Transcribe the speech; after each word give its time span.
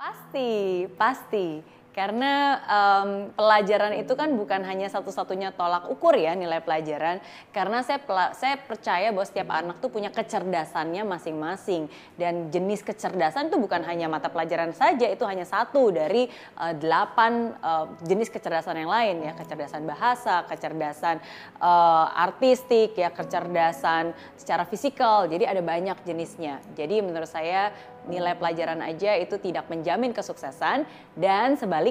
Pasti, 0.00 0.88
pasti. 0.96 1.60
Karena 1.90 2.62
um, 2.70 3.10
pelajaran 3.34 3.98
itu 3.98 4.14
kan 4.14 4.30
bukan 4.32 4.62
hanya 4.62 4.86
satu-satunya 4.86 5.50
tolak 5.58 5.90
ukur 5.90 6.14
ya 6.14 6.38
nilai 6.38 6.62
pelajaran. 6.62 7.18
Karena 7.50 7.82
saya 7.82 7.98
saya 8.32 8.56
percaya 8.62 9.10
bahwa 9.10 9.26
setiap 9.26 9.50
anak 9.50 9.82
tuh 9.82 9.90
punya 9.90 10.14
kecerdasannya 10.14 11.02
masing-masing 11.02 11.90
dan 12.14 12.48
jenis 12.54 12.86
kecerdasan 12.86 13.50
itu 13.50 13.58
bukan 13.58 13.82
hanya 13.82 14.06
mata 14.06 14.30
pelajaran 14.30 14.70
saja, 14.70 15.10
itu 15.10 15.26
hanya 15.26 15.42
satu 15.42 15.90
dari 15.90 16.30
uh, 16.56 16.74
delapan 16.78 17.58
uh, 17.58 17.90
jenis 18.06 18.30
kecerdasan 18.30 18.86
yang 18.86 18.90
lain 18.90 19.26
ya, 19.26 19.32
kecerdasan 19.34 19.82
bahasa, 19.82 20.46
kecerdasan 20.46 21.18
uh, 21.58 22.06
artistik 22.14 22.94
ya, 22.94 23.10
kecerdasan 23.10 24.14
secara 24.38 24.62
fisikal. 24.62 25.26
Jadi 25.26 25.42
ada 25.42 25.58
banyak 25.58 25.98
jenisnya. 26.06 26.62
Jadi 26.78 27.02
menurut 27.02 27.26
saya 27.26 27.74
nilai 28.08 28.32
pelajaran 28.32 28.80
aja 28.80 29.12
itu 29.20 29.36
tidak 29.36 29.68
menjamin 29.68 30.16
kesuksesan 30.16 30.88
dan 31.20 31.60
sebaliknya 31.60 31.89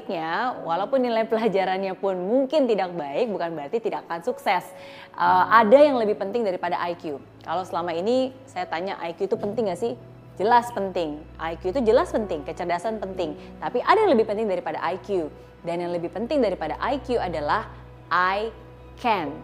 walaupun 0.64 1.04
nilai 1.04 1.28
pelajarannya 1.28 1.98
pun 1.98 2.16
mungkin 2.16 2.70
tidak 2.70 2.96
baik 2.96 3.28
bukan 3.28 3.58
berarti 3.58 3.84
tidak 3.84 4.08
akan 4.08 4.24
sukses. 4.24 4.64
Uh, 5.18 5.46
ada 5.52 5.76
yang 5.76 6.00
lebih 6.00 6.16
penting 6.16 6.48
daripada 6.48 6.80
IQ. 6.88 7.20
Kalau 7.44 7.64
selama 7.68 7.92
ini 7.92 8.32
saya 8.48 8.70
tanya 8.70 8.96
IQ 9.04 9.28
itu 9.28 9.36
penting 9.36 9.68
gak 9.68 9.80
sih? 9.82 9.94
Jelas 10.40 10.72
penting. 10.72 11.20
IQ 11.36 11.76
itu 11.76 11.82
jelas 11.84 12.16
penting, 12.16 12.48
kecerdasan 12.48 13.04
penting. 13.04 13.36
Tapi 13.60 13.84
ada 13.84 14.00
yang 14.00 14.16
lebih 14.16 14.24
penting 14.24 14.48
daripada 14.48 14.80
IQ. 14.88 15.28
Dan 15.68 15.84
yang 15.84 15.92
lebih 15.92 16.08
penting 16.16 16.40
daripada 16.40 16.80
IQ 16.80 17.20
adalah 17.20 17.68
I 18.08 18.48
can. 18.96 19.36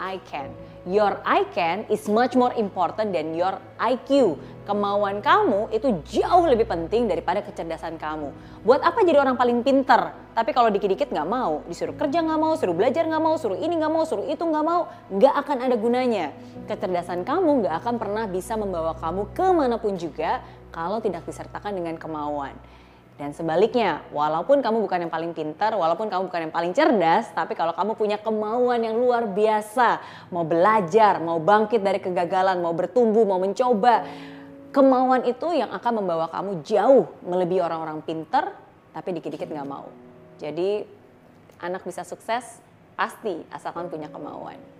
I 0.00 0.16
can. 0.24 0.48
Your 0.86 1.18
I 1.26 1.42
can 1.50 1.88
is 1.90 2.06
much 2.06 2.38
more 2.38 2.54
important 2.54 3.10
than 3.10 3.34
your 3.34 3.58
IQ. 3.82 4.38
Kemauan 4.62 5.24
kamu 5.24 5.72
itu 5.72 5.90
jauh 6.06 6.44
lebih 6.44 6.68
penting 6.68 7.08
daripada 7.08 7.40
kecerdasan 7.42 7.96
kamu. 7.96 8.30
Buat 8.62 8.84
apa 8.84 9.00
jadi 9.02 9.18
orang 9.18 9.34
paling 9.34 9.64
pinter? 9.64 10.12
Tapi 10.36 10.54
kalau 10.54 10.68
dikit-dikit 10.68 11.08
nggak 11.10 11.26
mau, 11.26 11.64
disuruh 11.66 11.96
kerja 11.96 12.20
nggak 12.22 12.38
mau, 12.38 12.52
suruh 12.54 12.76
belajar 12.76 13.08
nggak 13.08 13.22
mau, 13.24 13.34
suruh 13.40 13.58
ini 13.58 13.74
nggak 13.80 13.90
mau, 13.90 14.04
suruh 14.06 14.28
itu 14.28 14.44
nggak 14.44 14.64
mau, 14.68 14.86
nggak 15.08 15.34
akan 15.34 15.56
ada 15.66 15.74
gunanya. 15.80 16.36
Kecerdasan 16.68 17.24
kamu 17.24 17.64
nggak 17.64 17.74
akan 17.80 17.94
pernah 17.96 18.24
bisa 18.28 18.54
membawa 18.54 18.92
kamu 18.94 19.32
ke 19.32 19.46
mana 19.50 19.80
pun 19.80 19.96
juga 19.96 20.44
kalau 20.68 21.00
tidak 21.00 21.24
disertakan 21.24 21.74
dengan 21.74 21.96
kemauan. 21.96 22.54
Dan 23.18 23.34
sebaliknya, 23.34 24.06
walaupun 24.14 24.62
kamu 24.62 24.78
bukan 24.86 25.02
yang 25.02 25.12
paling 25.12 25.34
pintar, 25.34 25.74
walaupun 25.74 26.06
kamu 26.06 26.30
bukan 26.30 26.40
yang 26.46 26.54
paling 26.54 26.70
cerdas, 26.70 27.26
tapi 27.34 27.58
kalau 27.58 27.74
kamu 27.74 27.98
punya 27.98 28.14
kemauan 28.14 28.78
yang 28.78 28.94
luar 28.94 29.26
biasa, 29.26 29.98
mau 30.30 30.46
belajar, 30.46 31.18
mau 31.18 31.42
bangkit 31.42 31.82
dari 31.82 31.98
kegagalan, 31.98 32.62
mau 32.62 32.70
bertumbuh, 32.70 33.26
mau 33.26 33.42
mencoba, 33.42 34.06
kemauan 34.70 35.26
itu 35.26 35.50
yang 35.50 35.74
akan 35.74 35.92
membawa 35.98 36.30
kamu 36.30 36.62
jauh 36.62 37.10
melebihi 37.26 37.58
orang-orang 37.58 37.98
pintar, 38.06 38.54
tapi 38.94 39.18
dikit-dikit 39.18 39.50
nggak 39.50 39.66
mau. 39.66 39.90
Jadi 40.38 40.86
anak 41.58 41.82
bisa 41.82 42.06
sukses 42.06 42.62
pasti 42.94 43.42
asalkan 43.50 43.90
punya 43.90 44.06
kemauan. 44.06 44.77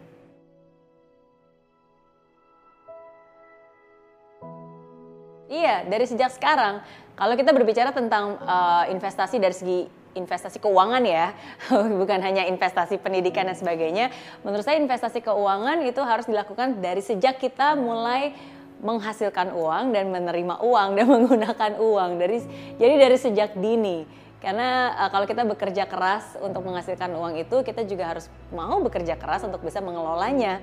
Iya, 5.48 5.88
dari 5.88 6.04
sejak 6.04 6.36
sekarang. 6.36 6.84
Kalau 7.16 7.34
kita 7.34 7.50
berbicara 7.56 7.90
tentang 7.90 8.36
uh, 8.44 8.84
investasi 8.92 9.40
dari 9.40 9.56
segi 9.56 9.80
investasi 10.12 10.60
keuangan 10.60 11.00
ya, 11.08 11.32
bukan 12.00 12.20
hanya 12.20 12.44
investasi 12.44 13.00
pendidikan 13.00 13.48
dan 13.48 13.56
sebagainya. 13.56 14.12
Menurut 14.44 14.62
saya 14.62 14.76
investasi 14.76 15.24
keuangan 15.24 15.80
itu 15.88 15.98
harus 16.04 16.28
dilakukan 16.28 16.84
dari 16.84 17.00
sejak 17.00 17.40
kita 17.40 17.80
mulai 17.80 18.36
menghasilkan 18.78 19.50
uang 19.56 19.90
dan 19.90 20.12
menerima 20.12 20.62
uang 20.62 20.88
dan 20.94 21.06
menggunakan 21.16 21.72
uang 21.80 22.10
dari 22.20 22.38
jadi 22.76 22.94
dari 23.08 23.16
sejak 23.16 23.56
dini. 23.56 24.04
Karena 24.38 24.94
uh, 25.00 25.10
kalau 25.10 25.24
kita 25.26 25.48
bekerja 25.48 25.88
keras 25.88 26.36
untuk 26.44 26.62
menghasilkan 26.62 27.10
uang 27.10 27.40
itu, 27.40 27.64
kita 27.64 27.88
juga 27.88 28.14
harus 28.14 28.28
mau 28.54 28.78
bekerja 28.84 29.16
keras 29.16 29.42
untuk 29.48 29.64
bisa 29.64 29.82
mengelolanya. 29.82 30.62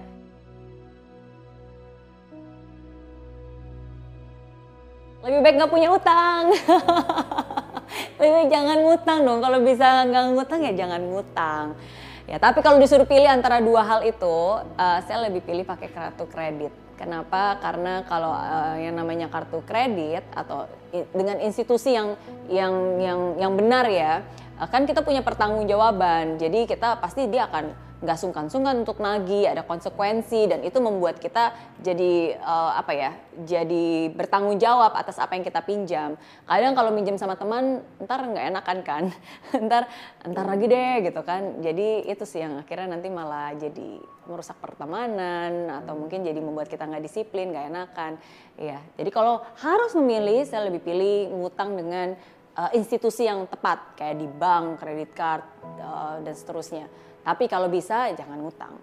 Lebih 5.25 5.39
baik 5.41 5.55
nggak 5.57 5.73
punya 5.73 5.89
utang. 5.89 6.53
lebih 8.21 8.31
baik 8.31 8.49
jangan 8.53 8.77
ngutang 8.85 9.19
dong. 9.25 9.39
Kalau 9.41 9.59
bisa 9.65 9.87
nggak 10.05 10.25
ngutang 10.37 10.59
ya 10.61 10.73
jangan 10.77 11.01
ngutang. 11.01 11.65
Ya, 12.25 12.41
tapi 12.41 12.65
kalau 12.65 12.81
disuruh 12.81 13.05
pilih 13.05 13.29
antara 13.29 13.61
dua 13.61 13.85
hal 13.85 14.01
itu, 14.01 14.37
uh, 14.57 14.99
saya 15.05 15.29
lebih 15.29 15.45
pilih 15.45 15.61
pakai 15.61 15.93
kartu 15.93 16.25
kredit. 16.25 16.73
Kenapa? 16.97 17.61
Karena 17.61 18.01
kalau 18.09 18.33
uh, 18.33 18.81
yang 18.81 18.97
namanya 18.97 19.29
kartu 19.29 19.61
kredit 19.61 20.25
atau 20.33 20.65
dengan 21.13 21.37
institusi 21.43 21.93
yang 21.93 22.17
yang 22.49 22.73
yang 22.97 23.19
yang 23.37 23.53
benar 23.53 23.85
ya, 23.85 24.25
uh, 24.57 24.65
kan 24.69 24.89
kita 24.89 25.05
punya 25.05 25.21
pertanggungjawaban. 25.21 26.41
Jadi 26.41 26.65
kita 26.65 26.97
pasti 26.97 27.29
dia 27.29 27.45
akan 27.45 27.77
nggak 28.05 28.21
sungkan-sungkan 28.21 28.85
untuk 28.85 29.01
nagih, 29.01 29.49
ada 29.49 29.65
konsekuensi 29.65 30.45
dan 30.45 30.61
itu 30.61 30.77
membuat 30.77 31.17
kita 31.17 31.51
jadi 31.81 32.37
uh, 32.37 32.77
apa 32.77 32.93
ya, 32.93 33.11
jadi 33.41 34.13
bertanggung 34.13 34.61
jawab 34.61 34.93
atas 34.93 35.17
apa 35.17 35.33
yang 35.33 35.41
kita 35.41 35.65
pinjam. 35.65 36.13
Kadang 36.45 36.77
kalau 36.77 36.93
minjem 36.93 37.17
sama 37.17 37.33
teman, 37.33 37.81
ntar 37.97 38.21
nggak 38.21 38.45
enakan 38.53 38.77
kan, 38.85 39.03
ntar 39.65 39.89
ntar 40.21 40.45
lagi 40.45 40.69
deh 40.69 41.09
gitu 41.09 41.25
kan. 41.25 41.65
Jadi 41.65 42.05
itu 42.05 42.23
sih 42.29 42.45
yang 42.45 42.61
akhirnya 42.61 42.93
nanti 42.93 43.09
malah 43.09 43.57
jadi 43.57 43.99
merusak 44.29 44.57
pertemanan 44.61 45.69
atau 45.81 45.97
mungkin 45.97 46.21
jadi 46.21 46.37
membuat 46.37 46.69
kita 46.69 46.85
nggak 46.85 47.03
disiplin, 47.03 47.49
nggak 47.49 47.67
enakan. 47.73 48.21
Iya, 48.55 48.79
jadi 48.95 49.09
kalau 49.09 49.41
harus 49.59 49.91
memilih, 49.97 50.45
saya 50.45 50.69
lebih 50.69 50.85
pilih 50.85 51.33
ngutang 51.33 51.73
dengan 51.73 52.13
uh, 52.55 52.71
institusi 52.73 53.27
yang 53.27 53.45
tepat 53.45 53.99
kayak 53.99 54.15
di 54.17 54.27
bank, 54.27 54.79
kredit 54.81 55.11
card 55.13 55.43
uh, 55.79 56.17
dan 56.23 56.33
seterusnya. 56.33 56.87
Tapi 57.25 57.49
kalau 57.49 57.65
bisa 57.65 58.13
jangan 58.13 58.37
ngutang. 58.37 58.77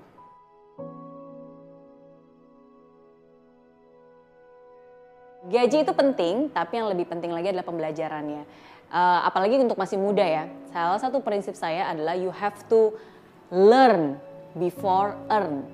Gaji 5.43 5.83
itu 5.83 5.93
penting, 5.95 6.51
tapi 6.51 6.79
yang 6.79 6.91
lebih 6.91 7.07
penting 7.07 7.31
lagi 7.31 7.51
adalah 7.51 7.67
pembelajarannya. 7.67 8.43
Uh, 8.93 9.21
apalagi 9.27 9.59
untuk 9.63 9.79
masih 9.79 9.99
muda 9.99 10.23
ya. 10.23 10.51
Salah 10.75 10.99
satu 10.99 11.23
prinsip 11.23 11.55
saya 11.55 11.87
adalah 11.91 12.19
you 12.19 12.35
have 12.35 12.59
to 12.67 12.95
learn 13.51 14.19
before 14.59 15.15
earn. 15.31 15.67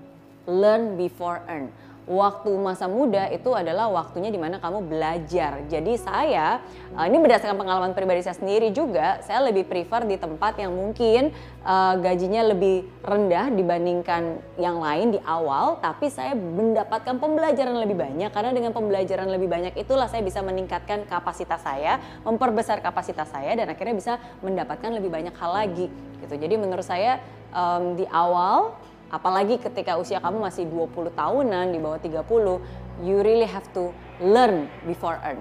Learn 0.48 0.96
before 0.96 1.40
earn 1.48 1.72
waktu 2.08 2.48
masa 2.56 2.88
muda 2.88 3.28
itu 3.28 3.52
adalah 3.52 3.92
waktunya 3.92 4.32
di 4.32 4.40
mana 4.40 4.56
kamu 4.56 4.88
belajar. 4.88 5.60
Jadi 5.68 6.00
saya, 6.00 6.64
uh, 6.96 7.04
ini 7.04 7.20
berdasarkan 7.20 7.60
pengalaman 7.60 7.92
pribadi 7.92 8.24
saya 8.24 8.34
sendiri 8.34 8.72
juga, 8.72 9.20
saya 9.20 9.44
lebih 9.44 9.68
prefer 9.68 10.08
di 10.08 10.16
tempat 10.16 10.56
yang 10.56 10.72
mungkin 10.72 11.30
uh, 11.68 12.00
gajinya 12.00 12.48
lebih 12.48 12.88
rendah 13.04 13.52
dibandingkan 13.52 14.40
yang 14.56 14.80
lain 14.80 15.14
di 15.14 15.20
awal, 15.20 15.76
tapi 15.84 16.08
saya 16.08 16.32
mendapatkan 16.32 17.20
pembelajaran 17.20 17.76
lebih 17.76 18.00
banyak 18.00 18.32
karena 18.32 18.56
dengan 18.56 18.72
pembelajaran 18.72 19.28
lebih 19.28 19.52
banyak 19.52 19.76
itulah 19.76 20.08
saya 20.08 20.24
bisa 20.24 20.40
meningkatkan 20.40 21.04
kapasitas 21.04 21.60
saya, 21.60 22.00
memperbesar 22.24 22.80
kapasitas 22.80 23.28
saya 23.28 23.52
dan 23.52 23.68
akhirnya 23.68 23.94
bisa 23.94 24.12
mendapatkan 24.40 24.88
lebih 24.96 25.12
banyak 25.12 25.36
hal 25.36 25.52
lagi 25.52 25.92
gitu. 26.24 26.34
Jadi 26.40 26.56
menurut 26.56 26.88
saya 26.88 27.20
um, 27.52 28.00
di 28.00 28.08
awal 28.08 28.72
Apalagi 29.08 29.56
ketika 29.56 29.96
usia 29.96 30.20
kamu 30.20 30.44
masih 30.44 30.68
20 30.68 31.16
tahunan 31.16 31.72
di 31.72 31.80
bawah 31.80 31.96
30, 31.96 33.04
you 33.08 33.24
really 33.24 33.48
have 33.48 33.64
to 33.72 33.88
learn 34.20 34.68
before 34.84 35.16
earn. 35.24 35.40